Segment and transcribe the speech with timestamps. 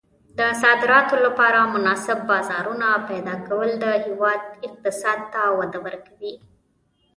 [0.37, 6.33] د صادراتو لپاره مناسب بازارونه پیدا کول د هېواد اقتصاد ته وده ورکوي.